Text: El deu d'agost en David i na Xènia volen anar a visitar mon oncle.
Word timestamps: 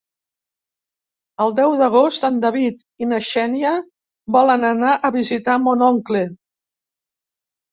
El 1.45 1.51
deu 1.59 1.75
d'agost 1.81 2.25
en 2.31 2.39
David 2.47 2.81
i 3.05 3.09
na 3.11 3.19
Xènia 3.29 3.75
volen 4.37 4.67
anar 4.71 4.95
a 4.95 5.13
visitar 5.19 5.59
mon 5.67 5.85
oncle. 5.91 6.25